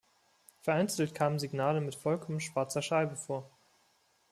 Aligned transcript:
Vereinzelt 0.61 1.13
kamen 1.13 1.37
Signale 1.37 1.79
mit 1.79 1.93
vollkommen 1.93 2.39
schwarzer 2.39 2.81
Scheibe 2.81 3.15
vor. 3.15 3.47